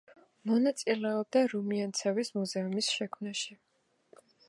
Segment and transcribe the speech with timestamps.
[0.51, 3.59] მონაწილეობდა რუმიანცევის მუზეუმის შექმნაში.